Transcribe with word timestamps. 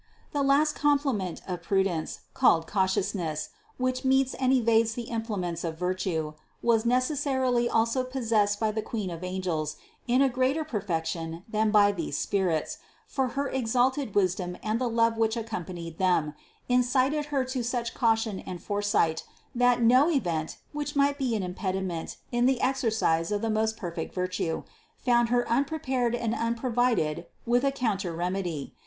545. 0.31 0.33
The 0.33 0.47
last 0.47 0.73
complement 0.75 1.41
of 1.47 1.61
prudence, 1.61 2.21
called 2.33 2.65
cautious 2.65 3.13
ness, 3.13 3.49
which 3.77 4.03
meets 4.03 4.33
and 4.33 4.51
evades 4.51 4.95
the 4.95 5.07
impediments 5.11 5.63
of 5.63 5.77
virtue, 5.77 6.33
was 6.63 6.87
necessarily 6.87 7.69
also 7.69 8.03
possessed 8.03 8.59
by 8.59 8.71
the 8.71 8.81
Queen 8.81 9.11
of 9.11 9.23
angels 9.23 9.75
in 10.07 10.23
a 10.23 10.27
greater 10.27 10.63
perfection 10.63 11.43
than 11.47 11.69
by 11.69 11.91
these 11.91 12.17
spirits; 12.17 12.79
for 13.05 13.27
her 13.37 13.47
exalted 13.49 14.15
wisdom 14.15 14.57
and 14.63 14.81
the 14.81 14.89
love 14.89 15.17
which 15.17 15.37
accompanied 15.37 16.01
it, 16.01 16.33
incited 16.67 17.25
Her 17.25 17.45
to 17.45 17.61
such 17.63 17.93
caution 17.93 18.39
and 18.39 18.59
foresight, 18.59 19.23
that 19.53 19.83
no 19.83 20.09
event 20.09 20.57
which 20.71 20.95
might 20.95 21.19
be 21.19 21.35
an 21.35 21.43
impediment 21.43 22.17
in 22.31 22.47
the 22.47 22.59
exercise 22.59 23.31
of 23.31 23.43
the 23.43 23.51
most 23.51 23.77
perfect 23.77 24.15
vir 24.15 24.25
tue, 24.25 24.63
found 24.97 25.29
Her 25.29 25.47
unprepared 25.47 26.15
and 26.15 26.33
unprovided 26.33 27.27
with 27.45 27.63
a 27.63 27.71
coun 27.71 27.99
ter 27.99 28.11
remedy. 28.11 28.73